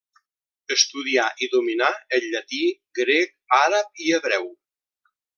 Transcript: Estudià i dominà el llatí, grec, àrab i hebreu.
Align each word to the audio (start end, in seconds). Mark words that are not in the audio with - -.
Estudià 0.75 1.25
i 1.47 1.49
dominà 1.51 1.89
el 2.17 2.25
llatí, 2.31 2.61
grec, 3.03 3.35
àrab 3.61 4.01
i 4.07 4.15
hebreu. 4.17 4.49